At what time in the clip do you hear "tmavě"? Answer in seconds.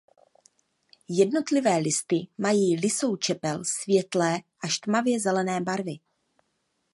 4.79-5.19